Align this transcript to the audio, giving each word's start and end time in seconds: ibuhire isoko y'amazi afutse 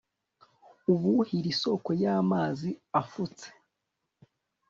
ibuhire 0.93 1.47
isoko 1.53 1.89
y'amazi 2.01 2.69
afutse 3.01 3.47